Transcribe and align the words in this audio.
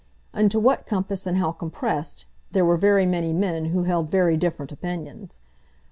Into 0.33 0.59
what 0.59 0.87
compass 0.87 1.27
and 1.27 1.37
how 1.37 1.51
compressed, 1.51 2.25
there 2.49 2.65
were 2.65 2.75
very 2.75 3.05
many 3.05 3.33
men 3.33 3.65
who 3.65 3.83
held 3.83 4.09
very 4.09 4.35
different 4.35 4.71
opinions. 4.71 5.41